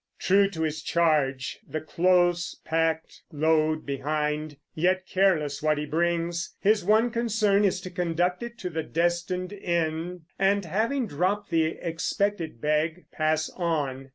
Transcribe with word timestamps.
True 0.17 0.49
to 0.49 0.63
his 0.63 0.81
charge, 0.81 1.59
the 1.69 1.79
close 1.79 2.55
packed 2.65 3.21
load 3.31 3.85
behind, 3.85 4.57
Yet 4.73 5.05
careless 5.05 5.61
what 5.61 5.77
he 5.77 5.85
brings, 5.85 6.55
his 6.59 6.83
one 6.83 7.11
concern 7.11 7.63
Is 7.63 7.79
to 7.81 7.91
conduct 7.91 8.41
it 8.41 8.57
to 8.57 8.71
the 8.71 8.81
destined 8.81 9.53
inn, 9.53 10.21
And, 10.39 10.65
having 10.65 11.05
dropped 11.05 11.51
the 11.51 11.77
expected 11.79 12.59
bag, 12.59 13.05
pass 13.11 13.51
on. 13.51 14.09